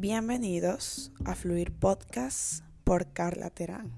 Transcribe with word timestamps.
Bienvenidos 0.00 1.10
a 1.24 1.34
Fluir 1.34 1.72
Podcast 1.72 2.62
por 2.84 3.12
Carla 3.12 3.50
Terán. 3.50 3.92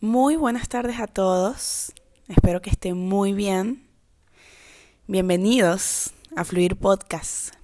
Muy 0.00 0.34
buenas 0.34 0.68
tardes 0.68 0.98
a 0.98 1.06
todos. 1.06 1.92
Espero 2.26 2.60
que 2.60 2.70
estén 2.70 2.96
muy 2.96 3.34
bien. 3.34 3.86
Bienvenidos 5.06 6.12
a 6.34 6.42
Fluir 6.42 6.74
Podcast. 6.74 7.54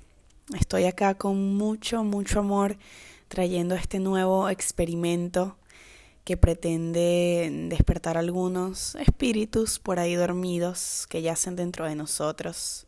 Estoy 0.56 0.84
acá 0.84 1.16
con 1.16 1.56
mucho, 1.56 2.04
mucho 2.04 2.38
amor 2.38 2.78
trayendo 3.26 3.74
este 3.74 3.98
nuevo 3.98 4.48
experimento 4.48 5.58
que 6.22 6.36
pretende 6.36 7.50
despertar 7.70 8.18
algunos 8.18 8.94
espíritus 8.94 9.80
por 9.80 9.98
ahí 9.98 10.14
dormidos 10.14 11.06
que 11.08 11.22
yacen 11.22 11.56
dentro 11.56 11.86
de 11.86 11.96
nosotros 11.96 12.85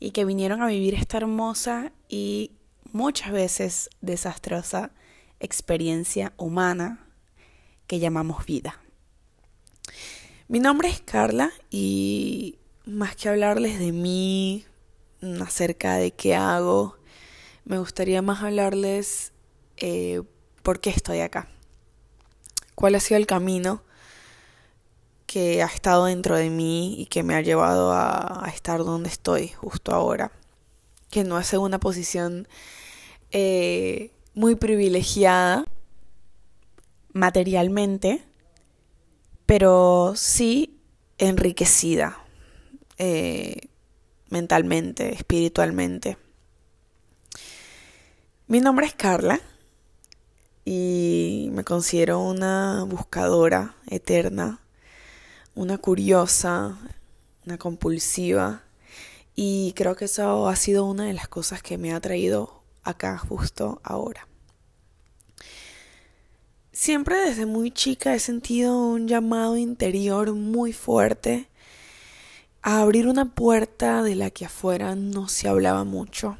y 0.00 0.10
que 0.10 0.24
vinieron 0.24 0.62
a 0.62 0.66
vivir 0.66 0.94
esta 0.94 1.16
hermosa 1.16 1.92
y 2.08 2.52
muchas 2.92 3.32
veces 3.32 3.90
desastrosa 4.00 4.92
experiencia 5.40 6.32
humana 6.36 7.06
que 7.86 7.98
llamamos 7.98 8.46
vida. 8.46 8.80
Mi 10.48 10.60
nombre 10.60 10.88
es 10.88 11.00
Carla 11.00 11.50
y 11.70 12.58
más 12.84 13.16
que 13.16 13.28
hablarles 13.28 13.78
de 13.78 13.92
mí, 13.92 14.64
acerca 15.40 15.96
de 15.96 16.10
qué 16.10 16.34
hago, 16.34 16.96
me 17.64 17.78
gustaría 17.78 18.20
más 18.20 18.42
hablarles 18.42 19.32
eh, 19.78 20.22
por 20.62 20.80
qué 20.80 20.90
estoy 20.90 21.20
acá, 21.20 21.48
cuál 22.74 22.94
ha 22.94 23.00
sido 23.00 23.18
el 23.18 23.26
camino 23.26 23.82
que 25.34 25.64
ha 25.64 25.66
estado 25.66 26.04
dentro 26.04 26.36
de 26.36 26.48
mí 26.48 26.94
y 26.96 27.06
que 27.06 27.24
me 27.24 27.34
ha 27.34 27.40
llevado 27.40 27.92
a, 27.92 28.48
estar 28.54 28.84
donde 28.84 29.08
estoy 29.08 29.48
justo 29.48 29.90
ahora, 29.90 30.30
que 31.10 31.24
no 31.24 31.40
es 31.40 31.52
una 31.54 31.80
posición 31.80 32.46
eh, 33.32 34.12
muy 34.34 34.54
privilegiada, 34.54 35.64
materialmente, 37.12 38.22
pero 39.44 40.12
sí 40.14 40.78
enriquecida 41.18 42.16
eh, 42.98 43.70
mentalmente, 44.30 45.14
espiritualmente. 45.16 46.16
Mi 48.46 48.60
nombre 48.60 48.86
es 48.86 48.94
Carla 48.94 49.40
y 50.64 51.48
me 51.50 51.64
considero 51.64 52.20
una 52.20 52.84
buscadora 52.84 53.74
eterna, 53.88 54.60
una 55.54 55.78
curiosa, 55.78 56.78
una 57.46 57.58
compulsiva 57.58 58.62
y 59.36 59.72
creo 59.76 59.96
que 59.96 60.06
eso 60.06 60.48
ha 60.48 60.56
sido 60.56 60.84
una 60.84 61.04
de 61.04 61.12
las 61.12 61.28
cosas 61.28 61.62
que 61.62 61.78
me 61.78 61.92
ha 61.92 62.00
traído 62.00 62.62
acá 62.82 63.18
justo 63.18 63.80
ahora. 63.82 64.26
Siempre 66.72 67.16
desde 67.16 67.46
muy 67.46 67.70
chica 67.70 68.14
he 68.14 68.18
sentido 68.18 68.76
un 68.76 69.06
llamado 69.06 69.56
interior 69.56 70.32
muy 70.34 70.72
fuerte 70.72 71.48
a 72.62 72.80
abrir 72.80 73.06
una 73.06 73.34
puerta 73.34 74.02
de 74.02 74.16
la 74.16 74.30
que 74.30 74.46
afuera 74.46 74.96
no 74.96 75.28
se 75.28 75.48
hablaba 75.48 75.84
mucho, 75.84 76.36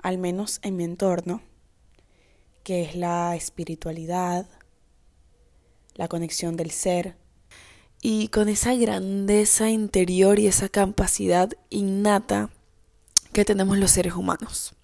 al 0.00 0.18
menos 0.18 0.60
en 0.62 0.76
mi 0.76 0.84
entorno, 0.84 1.42
que 2.62 2.82
es 2.82 2.94
la 2.94 3.34
espiritualidad, 3.34 4.46
la 5.94 6.06
conexión 6.06 6.56
del 6.56 6.70
ser, 6.70 7.16
y 8.00 8.28
con 8.28 8.48
esa 8.48 8.74
grandeza 8.74 9.70
interior 9.70 10.38
y 10.38 10.46
esa 10.46 10.68
capacidad 10.68 11.50
innata 11.70 12.50
que 13.32 13.44
tenemos 13.44 13.78
los 13.78 13.90
seres 13.90 14.14
humanos. 14.14 14.74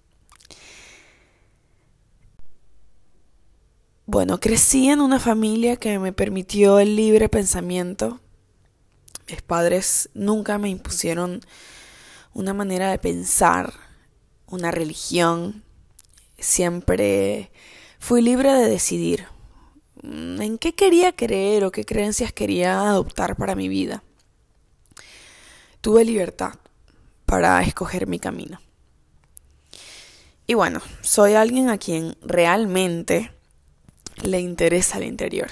Bueno, 4.05 4.39
crecí 4.39 4.89
en 4.89 5.01
una 5.01 5.19
familia 5.19 5.77
que 5.77 5.97
me 5.97 6.13
permitió 6.13 6.79
el 6.79 6.95
libre 6.95 7.27
pensamiento. 7.27 8.19
Mis 9.27 9.41
padres 9.41 10.09
nunca 10.13 10.59
me 10.59 10.69
impusieron 10.69 11.41
una 12.33 12.53
manera 12.53 12.91
de 12.91 12.99
pensar, 12.99 13.73
una 14.45 14.69
religión. 14.69 15.63
Siempre 16.37 17.51
fui 17.97 18.21
libre 18.21 18.53
de 18.53 18.69
decidir 18.69 19.25
en 20.05 20.57
qué 20.57 20.73
quería 20.73 21.15
creer 21.15 21.63
o 21.63 21.71
qué 21.71 21.85
creencias 21.85 22.31
quería 22.31 22.81
adoptar 22.81 23.35
para 23.35 23.55
mi 23.55 23.67
vida. 23.67 24.03
Tuve 25.81 26.05
libertad 26.05 26.53
para 27.25 27.61
escoger 27.61 28.07
mi 28.07 28.19
camino. 28.19 28.59
Y 30.47 30.53
bueno, 30.53 30.81
soy 31.01 31.33
alguien 31.33 31.69
a 31.69 31.77
quien 31.77 32.15
realmente 32.21 33.31
le 34.21 34.39
interesa 34.39 34.97
el 34.97 35.05
interior. 35.05 35.51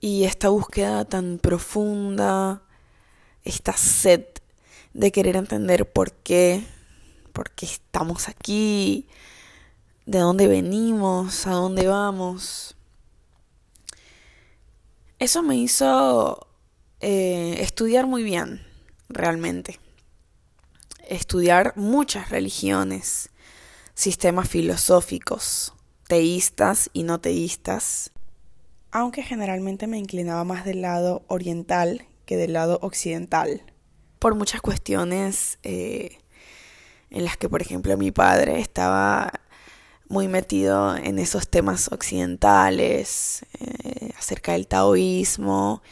Y 0.00 0.24
esta 0.24 0.48
búsqueda 0.48 1.04
tan 1.04 1.38
profunda, 1.38 2.62
esta 3.42 3.72
sed 3.72 4.24
de 4.92 5.10
querer 5.10 5.36
entender 5.36 5.90
por 5.90 6.12
qué, 6.12 6.64
por 7.32 7.50
qué 7.50 7.66
estamos 7.66 8.28
aquí, 8.28 9.08
de 10.06 10.18
dónde 10.18 10.46
venimos, 10.46 11.46
a 11.46 11.52
dónde 11.52 11.88
vamos. 11.88 12.73
Eso 15.24 15.42
me 15.42 15.56
hizo 15.56 16.46
eh, 17.00 17.56
estudiar 17.60 18.06
muy 18.06 18.22
bien, 18.22 18.60
realmente. 19.08 19.80
Estudiar 21.08 21.72
muchas 21.76 22.28
religiones, 22.28 23.30
sistemas 23.94 24.50
filosóficos, 24.50 25.72
teístas 26.08 26.90
y 26.92 27.04
no 27.04 27.22
teístas, 27.22 28.12
aunque 28.90 29.22
generalmente 29.22 29.86
me 29.86 29.96
inclinaba 29.96 30.44
más 30.44 30.66
del 30.66 30.82
lado 30.82 31.24
oriental 31.28 32.06
que 32.26 32.36
del 32.36 32.52
lado 32.52 32.78
occidental, 32.82 33.62
por 34.18 34.34
muchas 34.34 34.60
cuestiones 34.60 35.58
eh, 35.62 36.18
en 37.08 37.24
las 37.24 37.38
que, 37.38 37.48
por 37.48 37.62
ejemplo, 37.62 37.96
mi 37.96 38.10
padre 38.10 38.60
estaba 38.60 39.32
muy 40.14 40.28
metido 40.28 40.96
en 40.96 41.18
esos 41.18 41.48
temas 41.48 41.90
occidentales, 41.90 43.44
eh, 43.58 44.12
acerca 44.16 44.52
del 44.52 44.68
taoísmo, 44.68 45.82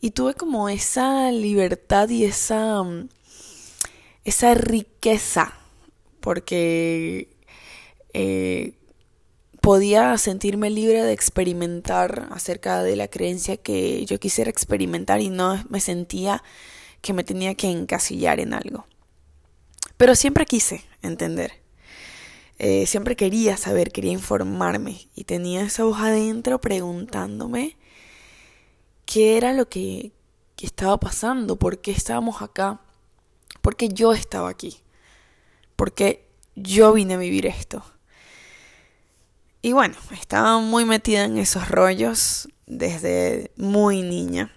y 0.00 0.12
tuve 0.12 0.32
como 0.32 0.70
esa 0.70 1.30
libertad 1.30 2.08
y 2.08 2.24
esa, 2.24 2.82
esa 4.24 4.54
riqueza, 4.54 5.52
porque 6.20 7.28
eh, 8.14 8.72
podía 9.60 10.16
sentirme 10.16 10.70
libre 10.70 11.02
de 11.02 11.12
experimentar 11.12 12.28
acerca 12.30 12.82
de 12.82 12.96
la 12.96 13.08
creencia 13.08 13.58
que 13.58 14.06
yo 14.06 14.18
quisiera 14.18 14.50
experimentar 14.50 15.20
y 15.20 15.28
no 15.28 15.62
me 15.68 15.80
sentía 15.80 16.42
que 17.02 17.12
me 17.12 17.24
tenía 17.24 17.54
que 17.54 17.68
encasillar 17.68 18.40
en 18.40 18.54
algo. 18.54 18.86
Pero 19.98 20.14
siempre 20.14 20.46
quise 20.46 20.82
entender. 21.02 21.65
Eh, 22.58 22.86
siempre 22.86 23.16
quería 23.16 23.56
saber, 23.56 23.92
quería 23.92 24.12
informarme 24.12 25.08
y 25.14 25.24
tenía 25.24 25.62
esa 25.62 25.84
hoja 25.84 26.06
adentro 26.06 26.58
preguntándome 26.58 27.76
qué 29.04 29.36
era 29.36 29.52
lo 29.52 29.68
que, 29.68 30.12
que 30.56 30.64
estaba 30.64 30.98
pasando, 30.98 31.56
por 31.56 31.80
qué 31.80 31.90
estábamos 31.90 32.40
acá, 32.40 32.80
por 33.60 33.76
qué 33.76 33.90
yo 33.90 34.14
estaba 34.14 34.48
aquí, 34.48 34.80
por 35.76 35.92
qué 35.92 36.26
yo 36.54 36.94
vine 36.94 37.14
a 37.14 37.18
vivir 37.18 37.44
esto. 37.44 37.84
Y 39.60 39.72
bueno, 39.72 39.96
estaba 40.12 40.58
muy 40.60 40.84
metida 40.84 41.24
en 41.24 41.36
esos 41.36 41.68
rollos 41.68 42.48
desde 42.66 43.50
muy 43.56 44.02
niña. 44.02 44.50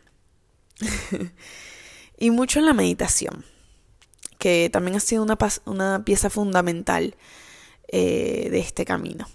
y 2.17 2.31
mucho 2.31 2.59
en 2.59 2.65
la 2.65 2.73
meditación, 2.73 3.43
que 4.37 4.69
también 4.71 4.95
ha 4.95 5.01
sido 5.01 5.23
una, 5.23 5.37
una 5.65 6.05
pieza 6.05 6.29
fundamental 6.29 7.15
eh, 7.91 8.49
de 8.51 8.59
este 8.59 8.85
camino. 8.85 9.27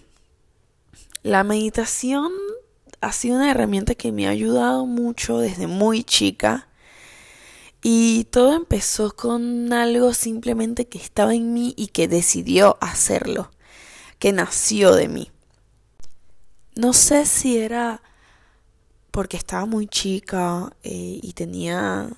La 1.23 1.43
meditación 1.43 2.31
ha 3.01 3.11
sido 3.11 3.35
una 3.35 3.51
herramienta 3.51 3.95
que 3.95 4.11
me 4.11 4.27
ha 4.27 4.31
ayudado 4.31 4.85
mucho 4.85 5.39
desde 5.39 5.67
muy 5.67 6.03
chica. 6.03 6.67
Y 7.83 8.23
todo 8.25 8.55
empezó 8.55 9.15
con 9.15 9.71
algo 9.73 10.13
simplemente 10.13 10.87
que 10.87 10.97
estaba 10.97 11.35
en 11.35 11.53
mí 11.53 11.73
y 11.77 11.87
que 11.87 12.07
decidió 12.07 12.77
hacerlo, 12.81 13.51
que 14.17 14.31
nació 14.31 14.95
de 14.95 15.07
mí. 15.07 15.31
No 16.75 16.93
sé 16.93 17.25
si 17.25 17.57
era 17.57 18.01
porque 19.11 19.37
estaba 19.37 19.65
muy 19.65 19.87
chica 19.87 20.75
eh, 20.83 21.19
y 21.21 21.33
tenía, 21.33 22.09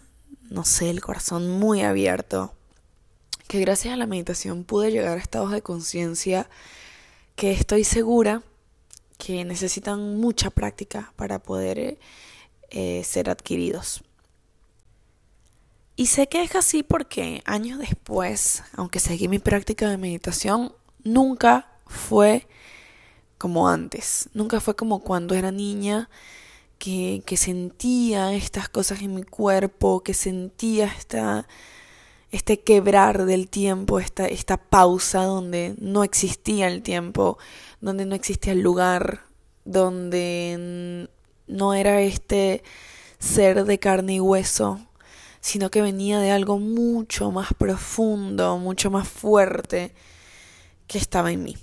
no 0.49 0.63
sé, 0.63 0.89
el 0.89 1.01
corazón 1.01 1.49
muy 1.49 1.81
abierto, 1.81 2.56
que 3.47 3.59
gracias 3.59 3.93
a 3.93 3.97
la 3.97 4.07
meditación 4.07 4.63
pude 4.63 4.91
llegar 4.91 5.17
a 5.17 5.21
estados 5.21 5.51
de 5.51 5.61
conciencia 5.61 6.49
que 7.35 7.51
estoy 7.51 7.83
segura 7.83 8.43
que 9.17 9.43
necesitan 9.45 10.17
mucha 10.17 10.49
práctica 10.49 11.13
para 11.15 11.39
poder 11.39 11.97
eh, 12.69 13.03
ser 13.03 13.29
adquiridos. 13.29 14.03
Y 15.95 16.07
sé 16.07 16.27
que 16.27 16.43
es 16.43 16.55
así 16.55 16.83
porque 16.83 17.41
años 17.45 17.79
después, 17.79 18.63
aunque 18.73 18.99
seguí 18.99 19.27
mi 19.27 19.39
práctica 19.39 19.89
de 19.89 19.97
meditación, 19.97 20.73
nunca 21.03 21.71
fue 21.87 22.47
como 23.39 23.67
antes. 23.67 24.29
Nunca 24.33 24.59
fue 24.59 24.75
como 24.75 24.99
cuando 24.99 25.33
era 25.33 25.51
niña 25.51 26.09
que, 26.77 27.23
que 27.25 27.37
sentía 27.37 28.33
estas 28.33 28.69
cosas 28.69 29.01
en 29.01 29.15
mi 29.15 29.23
cuerpo, 29.23 30.03
que 30.03 30.13
sentía 30.13 30.85
esta, 30.85 31.47
este 32.31 32.59
quebrar 32.59 33.25
del 33.25 33.49
tiempo, 33.49 33.99
esta, 33.99 34.27
esta 34.27 34.57
pausa 34.57 35.23
donde 35.23 35.75
no 35.79 36.03
existía 36.03 36.67
el 36.67 36.81
tiempo, 36.81 37.37
donde 37.79 38.05
no 38.05 38.15
existía 38.15 38.53
el 38.53 38.61
lugar, 38.61 39.21
donde 39.65 41.09
no 41.47 41.73
era 41.73 42.01
este 42.01 42.63
ser 43.19 43.65
de 43.65 43.79
carne 43.79 44.15
y 44.15 44.19
hueso, 44.19 44.79
sino 45.39 45.69
que 45.71 45.81
venía 45.81 46.19
de 46.19 46.31
algo 46.31 46.59
mucho 46.59 47.31
más 47.31 47.53
profundo, 47.53 48.57
mucho 48.57 48.91
más 48.91 49.07
fuerte 49.07 49.93
que 50.87 50.97
estaba 50.97 51.31
en 51.31 51.43
mí. 51.43 51.57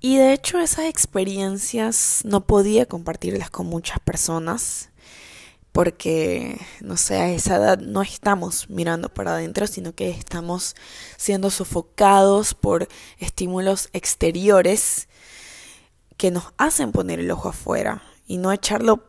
Y 0.00 0.18
de 0.18 0.34
hecho 0.34 0.60
esas 0.60 0.84
experiencias 0.84 2.20
no 2.24 2.46
podía 2.46 2.86
compartirlas 2.86 3.50
con 3.50 3.66
muchas 3.66 4.00
personas 4.00 4.90
porque, 5.74 6.60
no 6.82 6.96
sé, 6.96 7.16
a 7.16 7.30
esa 7.30 7.56
edad 7.56 7.78
no 7.80 8.00
estamos 8.02 8.70
mirando 8.70 9.08
para 9.08 9.32
adentro, 9.32 9.66
sino 9.66 9.92
que 9.92 10.08
estamos 10.08 10.76
siendo 11.16 11.50
sofocados 11.50 12.54
por 12.54 12.86
estímulos 13.18 13.88
exteriores 13.92 15.08
que 16.16 16.30
nos 16.30 16.44
hacen 16.58 16.92
poner 16.92 17.18
el 17.18 17.28
ojo 17.32 17.48
afuera 17.48 18.04
y 18.28 18.36
no 18.36 18.52
echarlo 18.52 19.02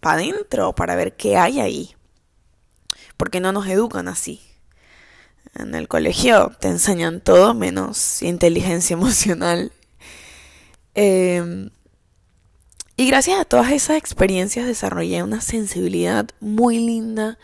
para 0.00 0.22
adentro 0.22 0.74
para 0.74 0.96
ver 0.96 1.16
qué 1.16 1.36
hay 1.36 1.60
ahí. 1.60 1.94
Porque 3.18 3.40
no 3.40 3.52
nos 3.52 3.66
educan 3.66 4.08
así. 4.08 4.40
En 5.54 5.74
el 5.74 5.86
colegio 5.86 6.50
te 6.60 6.68
enseñan 6.68 7.20
todo 7.20 7.52
menos 7.52 8.22
inteligencia 8.22 8.94
emocional. 8.96 9.70
Em, 10.94 11.68
y 12.96 13.06
gracias 13.06 13.40
a 13.40 13.44
todas 13.44 13.72
esas 13.72 13.96
experiencias 13.96 14.66
desarrollé 14.66 15.22
una 15.22 15.40
sensibilidad 15.40 16.28
muy 16.40 16.78
linda 16.78 17.38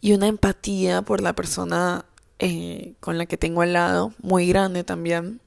y 0.00 0.12
una 0.12 0.26
empatía 0.26 1.02
por 1.02 1.20
la 1.20 1.34
persona 1.34 2.04
eh, 2.38 2.94
con 3.00 3.18
la 3.18 3.26
que 3.26 3.36
tengo 3.36 3.62
al 3.62 3.74
lado, 3.74 4.14
muy 4.22 4.46
grande 4.46 4.82
también. 4.82 5.40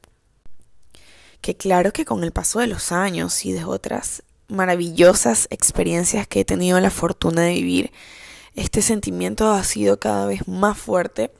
Que 1.41 1.57
claro 1.57 1.91
que 1.91 2.05
con 2.05 2.23
el 2.23 2.31
paso 2.31 2.59
de 2.59 2.67
los 2.67 2.91
años 2.91 3.45
y 3.45 3.51
de 3.51 3.65
otras 3.65 4.23
maravillosas 4.47 5.47
experiencias 5.49 6.27
que 6.27 6.41
he 6.41 6.45
tenido 6.45 6.79
la 6.79 6.91
fortuna 6.91 7.41
de 7.41 7.53
vivir, 7.53 7.91
este 8.55 8.81
sentimiento 8.81 9.51
ha 9.51 9.63
sido 9.63 9.99
cada 9.99 10.27
vez 10.27 10.47
más 10.47 10.77
fuerte 10.77 11.31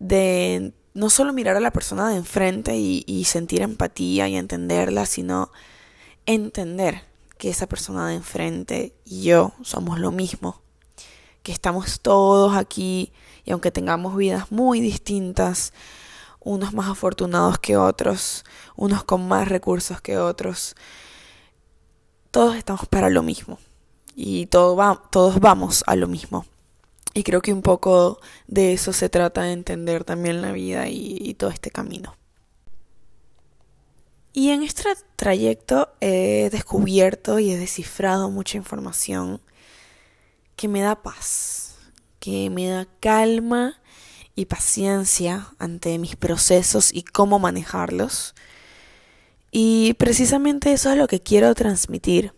de 0.00 0.72
no 0.94 1.08
solo 1.08 1.32
mirar 1.32 1.56
a 1.56 1.60
la 1.60 1.70
persona 1.70 2.08
de 2.10 2.16
enfrente 2.16 2.76
y, 2.76 3.04
y, 3.06 3.24
sentir 3.24 3.62
empatía 3.62 4.26
y 4.28 4.36
entenderla, 4.36 5.06
sino 5.06 5.52
entender 6.26 7.02
que 7.38 7.50
esa 7.50 7.66
persona 7.66 8.08
de 8.08 8.14
enfrente 8.14 8.94
y 9.04 9.22
yo 9.22 9.52
somos 9.62 9.98
lo 9.98 10.10
mismo, 10.10 10.60
que 11.42 11.52
estamos 11.52 12.00
todos 12.00 12.54
aquí 12.54 13.12
y 13.44 13.52
aunque 13.52 13.70
tengamos 13.70 14.16
vidas 14.16 14.52
muy 14.52 14.80
distintas, 14.80 15.72
unos 16.40 16.72
más 16.72 16.88
afortunados 16.88 17.58
que 17.58 17.76
otros, 17.76 18.44
unos 18.76 19.04
con 19.04 19.26
más 19.26 19.48
recursos 19.48 20.00
que 20.00 20.18
otros, 20.18 20.74
todos 22.30 22.56
estamos 22.56 22.86
para 22.86 23.10
lo 23.10 23.22
mismo 23.22 23.58
y 24.14 24.46
todo 24.46 24.76
va, 24.76 25.02
todos 25.10 25.40
vamos 25.40 25.82
a 25.86 25.96
lo 25.96 26.08
mismo. 26.08 26.46
Y 27.12 27.24
creo 27.24 27.42
que 27.42 27.52
un 27.52 27.62
poco 27.62 28.20
de 28.46 28.72
eso 28.72 28.92
se 28.92 29.08
trata 29.08 29.42
de 29.42 29.52
entender 29.52 30.04
también 30.04 30.42
la 30.42 30.52
vida 30.52 30.88
y, 30.88 31.18
y 31.20 31.34
todo 31.34 31.50
este 31.50 31.70
camino. 31.70 32.19
Y 34.32 34.50
en 34.50 34.62
este 34.62 34.84
trayecto 35.16 35.92
he 36.00 36.48
descubierto 36.50 37.38
y 37.38 37.50
he 37.50 37.56
descifrado 37.56 38.30
mucha 38.30 38.56
información 38.56 39.40
que 40.56 40.68
me 40.68 40.80
da 40.80 41.02
paz, 41.02 41.76
que 42.20 42.50
me 42.50 42.68
da 42.68 42.86
calma 43.00 43.80
y 44.36 44.44
paciencia 44.44 45.48
ante 45.58 45.98
mis 45.98 46.16
procesos 46.16 46.92
y 46.94 47.02
cómo 47.02 47.38
manejarlos 47.38 48.34
y 49.50 49.94
precisamente 49.94 50.72
eso 50.72 50.90
es 50.92 50.96
lo 50.96 51.08
que 51.08 51.20
quiero 51.20 51.54
transmitir. 51.54 52.32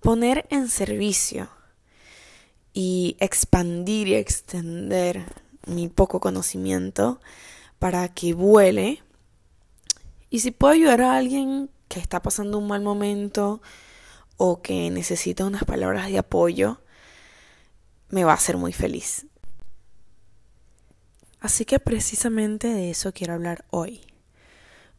Poner 0.00 0.46
en 0.50 0.68
servicio 0.68 1.48
y 2.72 3.16
expandir 3.18 4.08
y 4.08 4.14
extender 4.14 5.24
mi 5.66 5.88
poco 5.88 6.20
conocimiento 6.20 7.20
para 7.78 8.08
que 8.08 8.34
vuele. 8.34 9.02
Y 10.30 10.40
si 10.40 10.50
puedo 10.50 10.74
ayudar 10.74 11.00
a 11.02 11.16
alguien 11.16 11.70
que 11.88 12.00
está 12.00 12.20
pasando 12.20 12.58
un 12.58 12.66
mal 12.66 12.82
momento 12.82 13.62
o 14.36 14.60
que 14.62 14.90
necesita 14.90 15.44
unas 15.44 15.64
palabras 15.64 16.08
de 16.08 16.18
apoyo, 16.18 16.80
me 18.10 18.24
va 18.24 18.32
a 18.32 18.36
hacer 18.36 18.56
muy 18.56 18.72
feliz. 18.72 19.26
Así 21.40 21.64
que 21.64 21.78
precisamente 21.78 22.68
de 22.68 22.90
eso 22.90 23.12
quiero 23.12 23.34
hablar 23.34 23.64
hoy 23.70 24.00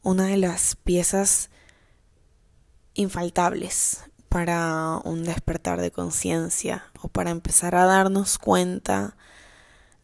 una 0.01 0.27
de 0.27 0.37
las 0.37 0.75
piezas 0.75 1.49
infaltables 2.93 4.03
para 4.29 5.01
un 5.03 5.23
despertar 5.23 5.81
de 5.81 5.91
conciencia 5.91 6.85
o 7.01 7.07
para 7.07 7.31
empezar 7.31 7.75
a 7.75 7.85
darnos 7.85 8.37
cuenta 8.37 9.17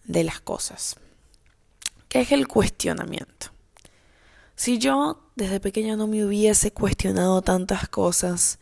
de 0.03 0.23
las 0.23 0.41
cosas, 0.41 0.97
que 2.09 2.21
es 2.21 2.31
el 2.31 2.47
cuestionamiento. 2.47 3.54
Si 4.55 4.77
yo 4.79 5.29
desde 5.35 5.59
pequeña 5.59 5.95
no 5.95 6.07
me 6.07 6.23
hubiese 6.23 6.71
cuestionado 6.71 7.41
tantas 7.41 7.89
cosas 7.89 8.59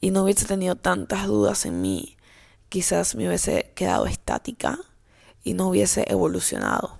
y 0.00 0.10
no 0.10 0.22
hubiese 0.22 0.46
tenido 0.46 0.76
tantas 0.76 1.26
dudas 1.26 1.66
en 1.66 1.80
mí, 1.80 2.16
quizás 2.68 3.14
me 3.14 3.26
hubiese 3.26 3.72
quedado 3.74 4.06
estática 4.06 4.78
y 5.42 5.54
no 5.54 5.68
hubiese 5.68 6.04
evolucionado 6.08 6.98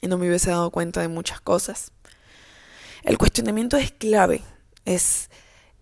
y 0.00 0.08
no 0.08 0.18
me 0.18 0.28
hubiese 0.28 0.50
dado 0.50 0.70
cuenta 0.70 1.00
de 1.00 1.08
muchas 1.08 1.40
cosas. 1.40 1.92
El 3.02 3.18
cuestionamiento 3.18 3.76
es 3.76 3.92
clave, 3.92 4.42
es 4.84 5.30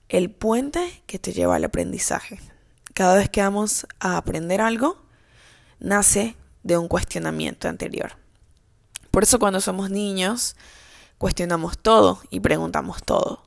el 0.08 0.30
puente 0.30 1.02
que 1.06 1.18
te 1.18 1.32
lleva 1.32 1.56
al 1.56 1.64
aprendizaje. 1.64 2.40
Cada 2.94 3.16
vez 3.16 3.28
que 3.28 3.42
vamos 3.42 3.86
a 3.98 4.16
aprender 4.16 4.60
algo, 4.60 5.02
nace 5.78 6.36
de 6.62 6.78
un 6.78 6.88
cuestionamiento 6.88 7.68
anterior. 7.68 8.12
Por 9.10 9.22
eso 9.24 9.38
cuando 9.38 9.60
somos 9.60 9.90
niños, 9.90 10.56
cuestionamos 11.18 11.78
todo 11.78 12.20
y 12.30 12.40
preguntamos 12.40 13.02
todo. 13.02 13.42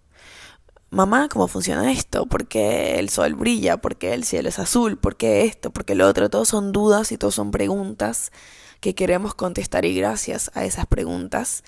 Mamá, 0.89 1.27
¿cómo 1.29 1.47
funciona 1.49 1.91
esto? 1.91 2.27
¿Por 2.27 2.47
qué 2.47 2.97
el 2.97 3.09
sol 3.09 3.35
brilla? 3.35 3.77
¿Por 3.77 3.97
qué 3.97 4.13
el 4.13 4.23
cielo 4.23 4.47
es 4.47 4.57
azul? 4.57 4.97
¿Por 4.97 5.17
qué 5.17 5.43
esto? 5.43 5.71
¿Por 5.71 5.83
qué 5.83 5.95
lo 5.95 6.07
otro? 6.07 6.29
Todos 6.29 6.47
son 6.47 6.71
dudas 6.71 7.11
y 7.11 7.17
todos 7.17 7.35
son 7.35 7.51
preguntas 7.51 8.31
que 8.79 8.95
queremos 8.95 9.35
contestar 9.35 9.85
y 9.85 9.93
gracias 9.95 10.49
a 10.53 10.63
esas 10.63 10.85
preguntas 10.85 11.63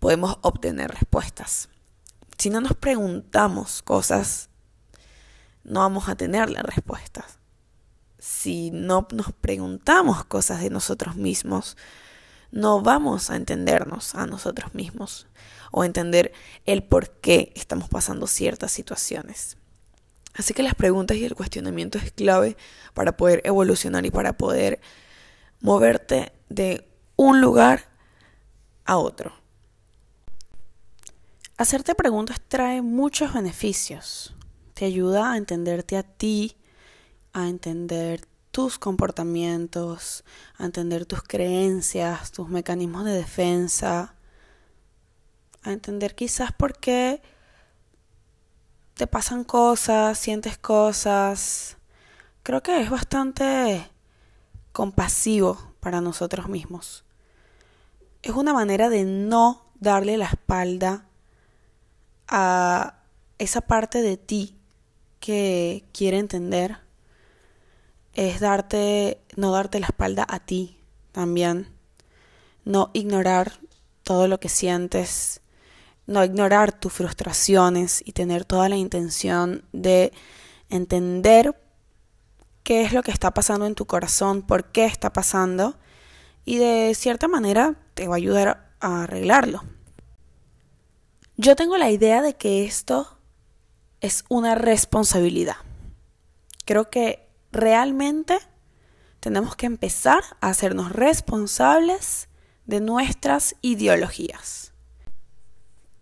podemos 0.00 0.38
obtener 0.42 0.90
respuestas. 0.90 1.68
Si 2.36 2.50
no 2.50 2.60
nos 2.60 2.74
preguntamos 2.74 3.82
cosas, 3.82 4.50
no 5.62 5.80
vamos 5.80 6.08
a 6.08 6.16
tener 6.16 6.50
las 6.50 6.64
respuestas. 6.64 7.38
Si 8.18 8.72
no 8.72 9.06
nos 9.12 9.32
preguntamos 9.32 10.24
cosas 10.24 10.60
de 10.60 10.70
nosotros 10.70 11.14
mismos, 11.14 11.76
no 12.52 12.82
vamos 12.82 13.30
a 13.30 13.36
entendernos 13.36 14.14
a 14.14 14.26
nosotros 14.26 14.74
mismos 14.74 15.26
o 15.72 15.84
entender 15.84 16.32
el 16.66 16.84
por 16.84 17.10
qué 17.10 17.52
estamos 17.56 17.88
pasando 17.88 18.26
ciertas 18.26 18.70
situaciones. 18.70 19.56
Así 20.34 20.54
que 20.54 20.62
las 20.62 20.74
preguntas 20.74 21.16
y 21.16 21.24
el 21.24 21.34
cuestionamiento 21.34 21.98
es 21.98 22.12
clave 22.12 22.56
para 22.94 23.16
poder 23.16 23.40
evolucionar 23.44 24.06
y 24.06 24.10
para 24.10 24.34
poder 24.34 24.80
moverte 25.60 26.32
de 26.48 26.88
un 27.16 27.40
lugar 27.40 27.88
a 28.84 28.98
otro. 28.98 29.32
Hacerte 31.56 31.94
preguntas 31.94 32.40
trae 32.48 32.82
muchos 32.82 33.32
beneficios. 33.32 34.34
Te 34.74 34.84
ayuda 34.84 35.32
a 35.32 35.36
entenderte 35.36 35.96
a 35.96 36.02
ti, 36.02 36.56
a 37.32 37.48
entender 37.48 38.26
tus 38.52 38.78
comportamientos, 38.78 40.24
a 40.58 40.66
entender 40.66 41.06
tus 41.06 41.22
creencias, 41.22 42.30
tus 42.30 42.48
mecanismos 42.48 43.04
de 43.04 43.12
defensa, 43.12 44.14
a 45.62 45.72
entender 45.72 46.14
quizás 46.14 46.52
por 46.52 46.78
qué 46.78 47.22
te 48.94 49.06
pasan 49.06 49.42
cosas, 49.42 50.18
sientes 50.18 50.58
cosas. 50.58 51.78
Creo 52.42 52.62
que 52.62 52.80
es 52.80 52.90
bastante 52.90 53.90
compasivo 54.72 55.58
para 55.80 56.00
nosotros 56.00 56.48
mismos. 56.48 57.04
Es 58.22 58.32
una 58.32 58.52
manera 58.52 58.90
de 58.90 59.04
no 59.04 59.64
darle 59.80 60.16
la 60.18 60.26
espalda 60.26 61.06
a 62.28 62.98
esa 63.38 63.62
parte 63.62 64.02
de 64.02 64.16
ti 64.16 64.56
que 65.20 65.84
quiere 65.92 66.18
entender, 66.18 66.78
es 68.14 68.40
darte, 68.40 69.20
no 69.36 69.52
darte 69.52 69.80
la 69.80 69.86
espalda 69.86 70.26
a 70.28 70.40
ti 70.40 70.78
también, 71.12 71.68
no 72.64 72.90
ignorar 72.92 73.60
todo 74.02 74.28
lo 74.28 74.38
que 74.40 74.48
sientes, 74.48 75.40
no 76.06 76.24
ignorar 76.24 76.72
tus 76.72 76.92
frustraciones 76.92 78.02
y 78.04 78.12
tener 78.12 78.44
toda 78.44 78.68
la 78.68 78.76
intención 78.76 79.64
de 79.72 80.12
entender 80.68 81.56
qué 82.62 82.82
es 82.82 82.92
lo 82.92 83.02
que 83.02 83.10
está 83.10 83.32
pasando 83.32 83.66
en 83.66 83.74
tu 83.74 83.86
corazón, 83.86 84.42
por 84.42 84.72
qué 84.72 84.84
está 84.84 85.12
pasando 85.12 85.76
y 86.44 86.58
de 86.58 86.94
cierta 86.94 87.28
manera 87.28 87.76
te 87.94 88.08
va 88.08 88.14
a 88.14 88.16
ayudar 88.16 88.72
a 88.80 89.04
arreglarlo. 89.04 89.62
Yo 91.36 91.56
tengo 91.56 91.78
la 91.78 91.90
idea 91.90 92.22
de 92.22 92.34
que 92.34 92.64
esto 92.64 93.18
es 94.00 94.24
una 94.28 94.54
responsabilidad. 94.54 95.56
Creo 96.64 96.90
que 96.90 97.21
realmente 97.52 98.38
tenemos 99.20 99.54
que 99.54 99.66
empezar 99.66 100.24
a 100.40 100.48
hacernos 100.48 100.90
responsables 100.90 102.28
de 102.66 102.80
nuestras 102.80 103.54
ideologías, 103.60 104.72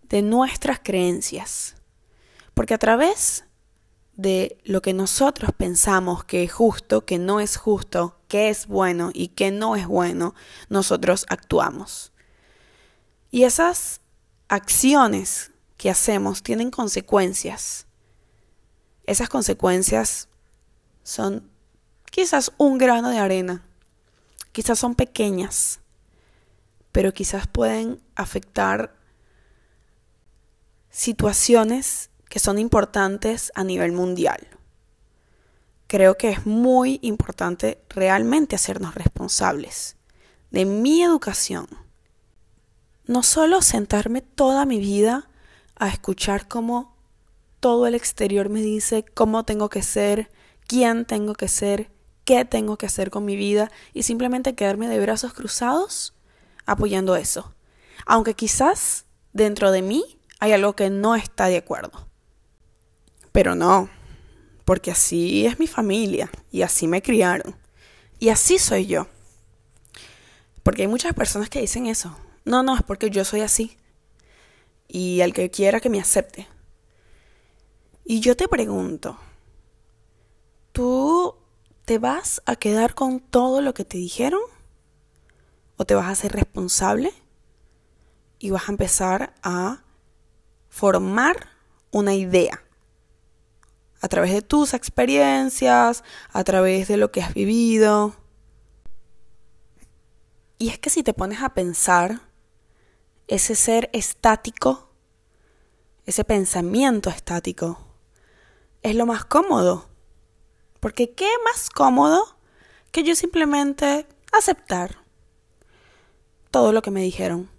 de 0.04 0.23
nuestras 0.23 0.80
creencias. 0.83 1.75
Porque 2.54 2.75
a 2.75 2.78
través 2.78 3.45
de 4.14 4.59
lo 4.64 4.80
que 4.80 4.95
nosotros 4.95 5.50
pensamos 5.57 6.25
que 6.25 6.45
es 6.45 6.52
justo, 6.52 7.04
que 7.04 7.19
no 7.19 7.40
es 7.40 7.57
justo, 7.57 8.21
que 8.28 8.49
es 8.49 8.66
bueno 8.66 9.11
y 9.12 9.28
que 9.28 9.50
no 9.50 9.76
es 9.76 9.87
bueno, 9.87 10.35
nosotros 10.69 11.26
actuamos. 11.28 12.12
Y 13.30 13.45
esas 13.45 14.00
acciones 14.49 15.52
que 15.76 15.90
hacemos 15.90 16.42
tienen 16.42 16.71
consecuencias. 16.71 17.87
Esas 19.04 19.28
consecuencias 19.28 20.30
son 21.11 21.50
quizás 22.05 22.52
un 22.57 22.79
grano 22.79 23.09
de 23.09 23.19
arena, 23.19 23.64
quizás 24.52 24.79
son 24.79 24.95
pequeñas, 24.95 25.81
pero 26.93 27.12
quizás 27.12 27.49
pueden 27.49 28.00
afectar 28.14 28.95
situaciones 30.88 32.11
que 32.29 32.38
son 32.38 32.61
importantes 32.61 33.50
a 33.57 33.64
nivel 33.64 33.90
mundial. 33.90 34.47
Creo 35.88 36.17
que 36.17 36.31
es 36.31 36.47
muy 36.47 37.00
importante 37.02 37.83
realmente 37.88 38.55
hacernos 38.55 38.95
responsables 38.95 39.97
de 40.52 40.64
mi 40.64 41.02
educación. 41.02 41.67
No 43.07 43.25
solo 43.25 43.62
sentarme 43.62 44.21
toda 44.21 44.64
mi 44.64 44.79
vida 44.79 45.29
a 45.75 45.88
escuchar 45.88 46.47
cómo 46.47 46.95
todo 47.59 47.88
el 47.88 47.97
exterior 47.97 48.49
me 48.49 48.62
dice 48.62 49.05
cómo 49.05 49.45
tengo 49.45 49.69
que 49.69 49.83
ser, 49.83 50.31
quién 50.71 51.05
tengo 51.05 51.35
que 51.35 51.49
ser, 51.49 51.91
qué 52.25 52.45
tengo 52.45 52.79
que 52.79 52.87
hacer 52.87 53.11
con 53.11 53.25
mi 53.25 53.35
vida 53.35 53.73
y 53.93 54.05
simplemente 54.05 54.55
quedarme 54.55 54.87
de 54.87 55.00
brazos 55.00 55.33
cruzados 55.33 56.15
apoyando 56.65 57.17
eso. 57.17 57.53
Aunque 58.07 58.35
quizás 58.35 59.05
dentro 59.33 59.73
de 59.73 59.83
mí 59.83 60.21
hay 60.39 60.53
algo 60.53 60.77
que 60.77 60.89
no 60.89 61.17
está 61.17 61.47
de 61.47 61.57
acuerdo. 61.57 62.07
Pero 63.33 63.57
no, 63.57 63.91
porque 64.65 64.93
así 64.93 65.45
es 65.45 65.59
mi 65.59 65.67
familia 65.67 66.31
y 66.53 66.62
así 66.62 66.87
me 66.87 67.03
criaron. 67.03 67.57
Y 68.21 68.29
así 68.29 68.61
soy 68.61 68.87
yo. 68.87 69.09
Porque 70.62 70.83
hay 70.83 70.89
muchas 70.89 71.15
personas 71.15 71.50
que 71.50 71.61
dicen 71.61 71.87
eso. 71.87 72.17
No, 72.45 72.62
no, 72.62 72.77
es 72.77 72.85
porque 72.85 73.11
yo 73.11 73.25
soy 73.25 73.41
así. 73.41 73.77
Y 74.87 75.21
el 75.23 75.33
que 75.33 75.50
quiera 75.50 75.81
que 75.81 75.91
me 75.91 75.99
acepte. 75.99 76.47
Y 78.05 78.21
yo 78.21 78.37
te 78.37 78.47
pregunto, 78.47 79.19
¿tú 80.73 81.37
te 81.85 81.99
vas 81.99 82.43
a 82.47 82.57
quedar 82.57 82.95
con 82.95 83.21
todo 83.21 83.61
lo 83.61 83.75
que 83.75 83.85
te 83.85 83.99
dijeron? 83.99 84.41
¿O 85.77 85.85
te 85.85 85.95
vas 85.95 86.09
a 86.09 86.15
ser 86.15 86.33
responsable? 86.33 87.12
Y 88.39 88.50
vas 88.50 88.69
a 88.69 88.73
empezar 88.73 89.35
a 89.43 89.83
formar 90.69 91.49
una 91.91 92.15
idea 92.15 92.62
a 94.00 94.09
través 94.09 94.33
de 94.33 94.43
tus 94.43 94.73
experiencias, 94.73 96.05
a 96.33 96.45
través 96.45 96.89
de 96.89 96.97
lo 96.97 97.12
que 97.12 97.23
has 97.23 97.35
vivido. 97.35 98.15
Y 100.59 100.69
es 100.69 100.79
que 100.79 100.91
si 100.91 101.03
te 101.03 101.12
pones 101.12 101.43
a 101.43 101.55
pensar, 101.55 102.21
ese 103.29 103.55
ser 103.55 103.91
estático, 103.93 104.91
ese 106.07 106.25
pensamiento 106.25 107.11
estático, 107.11 107.79
es 108.83 108.97
lo 108.97 109.07
más 109.07 109.25
cómodo. 109.25 109.89
Porque 110.81 111.13
¿qué 111.13 111.29
más 111.45 111.71
cómodo 111.71 112.37
que 112.91 113.03
yo 113.03 113.15
simplemente 113.15 114.07
aceptar 114.33 115.05
todo 116.51 116.73
lo 116.73 116.83
que 116.83 116.91
me 116.91 117.03
dijeron? 117.03 117.51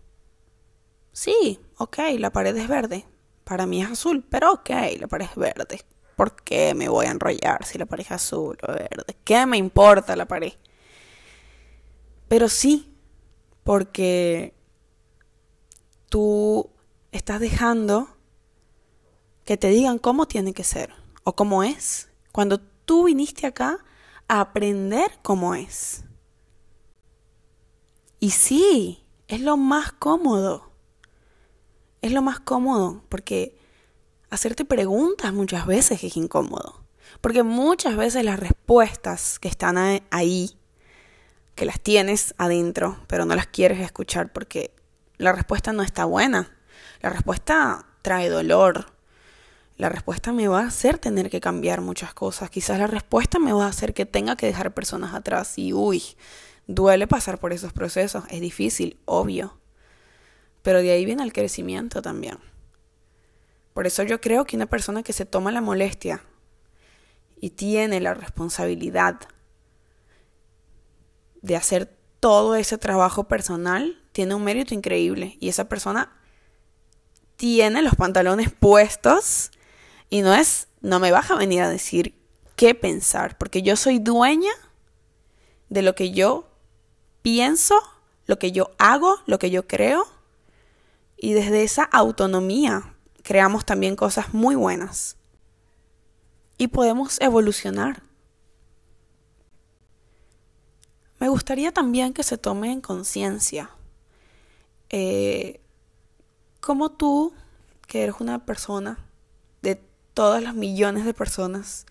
Sí, 1.13 1.59
ok, 1.77 1.97
la 2.17 2.31
pared 2.31 2.55
es 2.57 2.67
verde. 2.67 3.05
Para 3.43 3.65
mí 3.65 3.81
es 3.81 3.91
azul, 3.91 4.25
pero 4.29 4.53
ok, 4.53 4.69
la 4.99 5.07
pared 5.07 5.27
es 5.29 5.35
verde. 5.35 5.81
¿Por 6.15 6.35
qué 6.35 6.73
me 6.73 6.89
voy 6.89 7.05
a 7.05 7.11
enrollar 7.11 7.65
si 7.65 7.77
la 7.77 7.85
pared 7.85 8.05
es 8.05 8.11
azul 8.11 8.57
o 8.67 8.71
verde? 8.71 9.17
¿Qué 9.23 9.45
me 9.45 9.57
importa 9.57 10.15
la 10.15 10.27
pared? 10.27 10.53
Pero 12.27 12.47
sí, 12.49 12.95
porque 13.63 14.53
tú 16.09 16.69
estás 17.11 17.39
dejando 17.39 18.15
que 19.45 19.57
te 19.57 19.67
digan 19.67 19.97
cómo 19.97 20.27
tiene 20.27 20.53
que 20.53 20.63
ser 20.63 20.93
o 21.23 21.35
cómo 21.35 21.63
es. 21.63 22.09
Cuando 22.31 22.61
tú 22.91 23.05
viniste 23.05 23.47
acá 23.47 23.77
a 24.27 24.41
aprender 24.41 25.11
cómo 25.21 25.55
es. 25.55 26.03
Y 28.19 28.31
sí, 28.31 29.05
es 29.29 29.39
lo 29.39 29.55
más 29.55 29.93
cómodo. 29.93 30.73
Es 32.01 32.11
lo 32.11 32.21
más 32.21 32.41
cómodo 32.41 33.01
porque 33.07 33.57
hacerte 34.29 34.65
preguntas 34.65 35.31
muchas 35.31 35.65
veces 35.65 36.03
es 36.03 36.17
incómodo. 36.17 36.83
Porque 37.21 37.43
muchas 37.43 37.95
veces 37.95 38.25
las 38.25 38.41
respuestas 38.41 39.39
que 39.39 39.47
están 39.47 39.77
ahí, 40.09 40.57
que 41.55 41.63
las 41.63 41.79
tienes 41.79 42.35
adentro, 42.37 42.99
pero 43.07 43.23
no 43.23 43.37
las 43.37 43.47
quieres 43.47 43.79
escuchar 43.79 44.33
porque 44.33 44.75
la 45.15 45.31
respuesta 45.31 45.71
no 45.71 45.81
está 45.81 46.03
buena. 46.03 46.57
La 46.99 47.09
respuesta 47.09 47.85
trae 48.01 48.27
dolor. 48.27 48.87
La 49.81 49.89
respuesta 49.89 50.31
me 50.31 50.47
va 50.47 50.59
a 50.59 50.67
hacer 50.67 50.99
tener 50.99 51.31
que 51.31 51.41
cambiar 51.41 51.81
muchas 51.81 52.13
cosas. 52.13 52.51
Quizás 52.51 52.77
la 52.77 52.85
respuesta 52.85 53.39
me 53.39 53.51
va 53.51 53.65
a 53.65 53.69
hacer 53.69 53.95
que 53.95 54.05
tenga 54.05 54.35
que 54.35 54.45
dejar 54.45 54.75
personas 54.75 55.15
atrás. 55.15 55.57
Y 55.57 55.73
uy, 55.73 56.03
duele 56.67 57.07
pasar 57.07 57.39
por 57.39 57.51
esos 57.51 57.73
procesos. 57.73 58.23
Es 58.29 58.41
difícil, 58.41 58.99
obvio. 59.05 59.57
Pero 60.61 60.83
de 60.83 60.91
ahí 60.91 61.03
viene 61.03 61.23
el 61.23 61.33
crecimiento 61.33 62.03
también. 62.03 62.37
Por 63.73 63.87
eso 63.87 64.03
yo 64.03 64.21
creo 64.21 64.45
que 64.45 64.55
una 64.55 64.67
persona 64.67 65.01
que 65.01 65.13
se 65.13 65.25
toma 65.25 65.51
la 65.51 65.61
molestia 65.61 66.21
y 67.39 67.49
tiene 67.49 67.99
la 68.01 68.13
responsabilidad 68.13 69.17
de 71.41 71.55
hacer 71.55 71.91
todo 72.19 72.53
ese 72.53 72.77
trabajo 72.77 73.23
personal, 73.23 73.99
tiene 74.11 74.35
un 74.35 74.43
mérito 74.43 74.75
increíble. 74.75 75.37
Y 75.39 75.49
esa 75.49 75.67
persona 75.67 76.15
tiene 77.35 77.81
los 77.81 77.95
pantalones 77.95 78.51
puestos 78.51 79.49
y 80.11 80.21
no 80.21 80.35
es, 80.35 80.67
no 80.81 80.99
me 80.99 81.09
vas 81.11 81.31
a 81.31 81.35
venir 81.35 81.61
a 81.61 81.69
decir 81.69 82.13
qué 82.57 82.75
pensar, 82.75 83.37
porque 83.37 83.61
yo 83.63 83.77
soy 83.77 83.97
dueña 83.97 84.51
de 85.69 85.81
lo 85.81 85.95
que 85.95 86.11
yo 86.11 86.49
pienso, 87.21 87.81
lo 88.25 88.37
que 88.37 88.51
yo 88.51 88.71
hago, 88.77 89.19
lo 89.25 89.39
que 89.39 89.49
yo 89.49 89.67
creo. 89.67 90.05
Y 91.15 91.31
desde 91.31 91.63
esa 91.63 91.83
autonomía 91.83 92.93
creamos 93.23 93.65
también 93.65 93.95
cosas 93.95 94.33
muy 94.33 94.53
buenas. 94.55 95.15
Y 96.57 96.67
podemos 96.67 97.19
evolucionar. 97.21 98.03
Me 101.19 101.29
gustaría 101.29 101.71
también 101.71 102.13
que 102.13 102.23
se 102.23 102.37
tome 102.37 102.73
en 102.73 102.81
conciencia 102.81 103.69
eh, 104.89 105.61
cómo 106.59 106.91
tú, 106.91 107.33
que 107.87 108.03
eres 108.03 108.15
una 108.19 108.45
persona 108.45 109.07
todas 110.13 110.41
las 110.43 110.55
millones 110.55 111.05
de 111.05 111.13
personas 111.13 111.85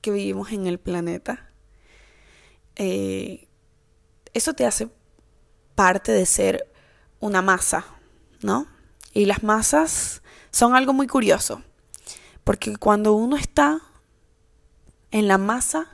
que 0.00 0.10
vivimos 0.10 0.52
en 0.52 0.66
el 0.66 0.78
planeta, 0.78 1.50
eh, 2.76 3.48
eso 4.34 4.54
te 4.54 4.66
hace 4.66 4.88
parte 5.74 6.12
de 6.12 6.26
ser 6.26 6.72
una 7.20 7.42
masa, 7.42 7.86
¿no? 8.42 8.66
Y 9.12 9.24
las 9.24 9.42
masas 9.42 10.22
son 10.50 10.74
algo 10.74 10.92
muy 10.92 11.06
curioso, 11.06 11.62
porque 12.44 12.76
cuando 12.76 13.14
uno 13.14 13.36
está 13.36 13.80
en 15.10 15.28
la 15.28 15.38
masa, 15.38 15.88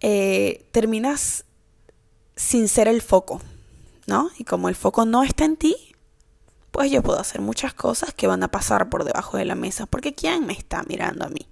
eh, 0.00 0.68
terminas 0.72 1.44
sin 2.34 2.68
ser 2.68 2.88
el 2.88 3.00
foco, 3.00 3.40
¿no? 4.06 4.30
Y 4.38 4.44
como 4.44 4.68
el 4.68 4.74
foco 4.74 5.04
no 5.04 5.22
está 5.22 5.44
en 5.44 5.56
ti, 5.56 5.85
pues 6.76 6.90
yo 6.90 7.02
puedo 7.02 7.18
hacer 7.18 7.40
muchas 7.40 7.72
cosas 7.72 8.12
que 8.12 8.26
van 8.26 8.42
a 8.42 8.50
pasar 8.50 8.90
por 8.90 9.04
debajo 9.04 9.38
de 9.38 9.46
la 9.46 9.54
mesa, 9.54 9.86
porque 9.86 10.14
¿quién 10.14 10.44
me 10.44 10.52
está 10.52 10.82
mirando 10.82 11.24
a 11.24 11.30
mí? 11.30 11.48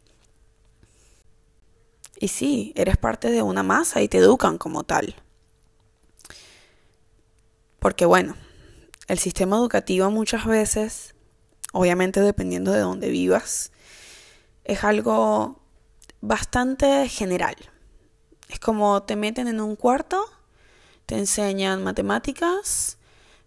Y 2.21 2.29
sí, 2.29 2.75
eres 2.77 2.99
parte 2.99 3.31
de 3.31 3.41
una 3.41 3.63
masa 3.63 4.03
y 4.03 4.09
te 4.09 4.19
educan 4.19 4.59
como 4.59 4.85
tal. 4.85 5.17
Porque 7.79 8.05
bueno, 8.05 8.37
el 9.09 9.19
sistema 9.19 9.57
educativo 9.57 10.11
muchas 10.11 10.45
veces, 10.45 11.15
obviamente 11.73 12.21
dependiendo 12.21 12.71
de 12.73 12.81
dónde 12.81 13.09
vivas, 13.09 13.73
es 14.65 14.85
algo 14.85 15.59
bastante 16.21 17.09
general. 17.09 17.57
Es 18.51 18.61
como 18.61 19.05
te 19.05 19.17
meten 19.17 19.49
en 19.49 19.63
un 19.63 19.75
cuarto, 19.75 20.23
te 21.07 21.17
enseñan 21.17 21.83
matemáticas, 21.83 22.99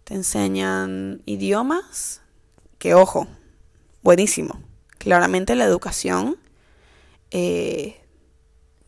te 0.08 0.14
enseñan 0.14 1.20
idiomas, 1.26 2.22
que 2.78 2.94
ojo, 2.94 3.28
buenísimo. 4.00 4.58
Claramente 4.96 5.54
la 5.54 5.66
educación 5.66 6.38
eh, 7.30 8.00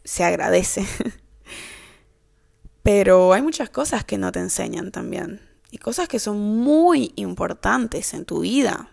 se 0.03 0.25
agradece. 0.25 0.87
Pero 2.83 3.35
hay 3.35 3.43
muchas 3.43 3.69
cosas 3.69 4.03
que 4.03 4.17
no 4.17 4.33
te 4.33 4.39
enseñan 4.39 4.93
también. 4.93 5.47
Y 5.71 5.77
cosas 5.77 6.09
que 6.09 6.19
son 6.19 6.41
muy 6.41 7.13
importantes 7.17 8.15
en 8.15 8.25
tu 8.25 8.41
vida. 8.41 8.91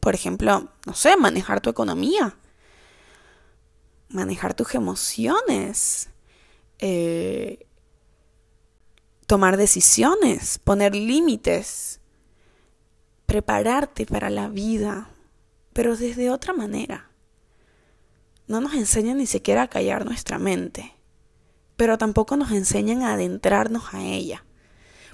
Por 0.00 0.14
ejemplo, 0.14 0.72
no 0.86 0.94
sé, 0.94 1.18
manejar 1.18 1.60
tu 1.60 1.68
economía. 1.68 2.34
Manejar 4.08 4.54
tus 4.54 4.74
emociones. 4.74 6.08
Eh, 6.78 7.67
tomar 9.28 9.56
decisiones. 9.56 10.58
Poner 10.58 10.96
límites. 10.96 12.00
Prepararte 13.26 14.06
para 14.06 14.28
la 14.28 14.48
vida. 14.48 15.10
Pero 15.72 15.96
desde 15.96 16.30
otra 16.30 16.52
manera. 16.52 17.12
No 18.48 18.60
nos 18.60 18.74
enseñan 18.74 19.18
ni 19.18 19.26
siquiera 19.26 19.62
a 19.62 19.68
callar 19.68 20.04
nuestra 20.04 20.40
mente 20.40 20.98
pero 21.78 21.96
tampoco 21.96 22.36
nos 22.36 22.50
enseñan 22.50 23.04
a 23.04 23.12
adentrarnos 23.12 23.94
a 23.94 24.02
ella, 24.02 24.44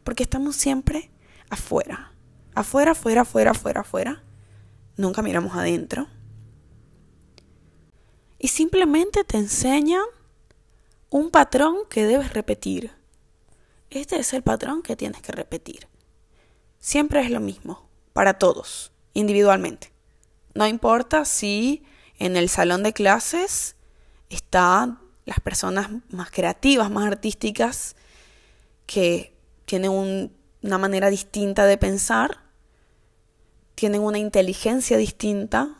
porque 0.02 0.22
estamos 0.22 0.56
siempre 0.56 1.10
afuera, 1.50 2.14
afuera, 2.54 2.92
afuera, 2.92 3.20
afuera, 3.20 3.50
afuera, 3.50 3.80
afuera. 3.82 4.24
Nunca 4.96 5.20
miramos 5.20 5.54
adentro. 5.54 6.08
Y 8.38 8.48
simplemente 8.48 9.24
te 9.24 9.36
enseñan 9.36 10.04
un 11.10 11.30
patrón 11.30 11.80
que 11.90 12.06
debes 12.06 12.32
repetir. 12.32 12.92
Este 13.94 14.16
es 14.16 14.34
el 14.34 14.42
patrón 14.42 14.82
que 14.82 14.96
tienes 14.96 15.22
que 15.22 15.30
repetir. 15.30 15.86
Siempre 16.80 17.20
es 17.20 17.30
lo 17.30 17.38
mismo, 17.38 17.88
para 18.12 18.38
todos, 18.38 18.90
individualmente. 19.12 19.92
No 20.52 20.66
importa 20.66 21.24
si 21.24 21.84
en 22.18 22.36
el 22.36 22.48
salón 22.48 22.82
de 22.82 22.92
clases 22.92 23.76
está 24.30 24.98
las 25.26 25.38
personas 25.38 25.90
más 26.10 26.32
creativas, 26.32 26.90
más 26.90 27.06
artísticas, 27.06 27.94
que 28.86 29.32
tienen 29.64 30.32
una 30.62 30.78
manera 30.78 31.08
distinta 31.08 31.64
de 31.64 31.78
pensar, 31.78 32.40
tienen 33.76 34.00
una 34.00 34.18
inteligencia 34.18 34.96
distinta, 34.96 35.78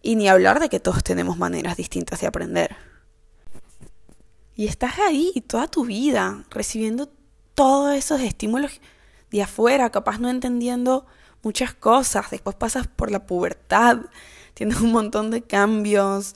y 0.00 0.16
ni 0.16 0.26
hablar 0.26 0.58
de 0.58 0.70
que 0.70 0.80
todos 0.80 1.04
tenemos 1.04 1.36
maneras 1.36 1.76
distintas 1.76 2.22
de 2.22 2.28
aprender. 2.28 2.91
Y 4.54 4.66
estás 4.66 4.98
ahí 4.98 5.32
toda 5.46 5.66
tu 5.66 5.84
vida 5.84 6.44
recibiendo 6.50 7.08
todos 7.54 7.94
esos 7.94 8.20
estímulos 8.20 8.80
de 9.30 9.42
afuera, 9.42 9.90
capaz 9.90 10.18
no 10.18 10.28
entendiendo 10.28 11.06
muchas 11.42 11.74
cosas. 11.74 12.30
Después 12.30 12.56
pasas 12.56 12.86
por 12.86 13.10
la 13.10 13.26
pubertad, 13.26 13.98
tienes 14.54 14.80
un 14.80 14.92
montón 14.92 15.30
de 15.30 15.42
cambios, 15.42 16.34